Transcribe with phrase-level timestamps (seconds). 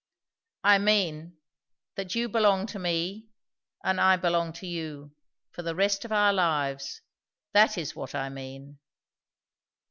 [0.63, 1.37] "I mean,
[1.93, 3.27] that you belong to me,
[3.83, 5.13] and I belong to you,
[5.51, 7.01] for the rest of our lives.
[7.53, 8.79] That is what I mean."